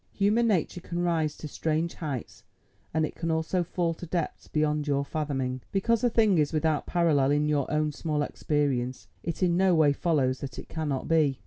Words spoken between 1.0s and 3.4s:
rise to strange heights, and it can